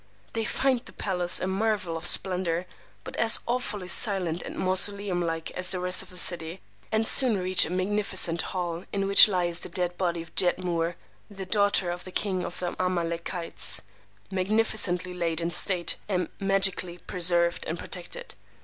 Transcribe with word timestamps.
[They 0.33 0.45
find 0.45 0.79
the 0.83 0.93
palace 0.93 1.39
a 1.39 1.45
marvel 1.45 1.95
of 1.95 2.07
splendor, 2.07 2.65
but 3.03 3.15
as 3.17 3.37
awfully 3.47 3.87
silent 3.87 4.41
and 4.41 4.57
mausoleum 4.57 5.21
like 5.21 5.51
as 5.51 5.69
the 5.69 5.79
rest 5.79 6.01
of 6.01 6.09
the 6.09 6.17
city; 6.17 6.59
and 6.91 7.07
soon 7.07 7.37
reach 7.37 7.65
a 7.67 7.69
magnificent 7.69 8.41
hall 8.41 8.83
in 8.91 9.05
which 9.05 9.27
lies 9.27 9.59
the 9.59 9.69
dead 9.69 9.99
body 9.99 10.23
of 10.23 10.33
"Jedmur, 10.33 10.95
the 11.29 11.45
Daughter 11.45 11.91
of 11.91 12.03
the 12.03 12.11
King 12.11 12.43
of 12.43 12.57
the 12.57 12.75
Amalekites," 12.79 13.83
magnificently 14.31 15.13
laid 15.13 15.39
in 15.39 15.51
state, 15.51 15.97
and 16.09 16.29
magically 16.39 16.97
preserved 16.97 17.63
and 17.67 17.77
protected. 17.77 18.33